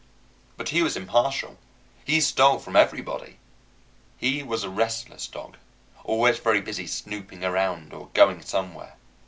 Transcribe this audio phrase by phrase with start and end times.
[0.57, 1.59] But he was impartial.
[2.03, 3.37] He stole from everybody.
[4.17, 5.57] He was a restless dog,
[6.03, 8.95] always very busy snooping around or going somewhere.